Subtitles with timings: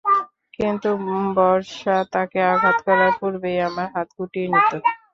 [0.53, 0.89] কিন্তু
[1.35, 4.71] বর্শা তাঁকে আঘাত করার পূর্বেই আবার হাত গুটিয়ে নিত।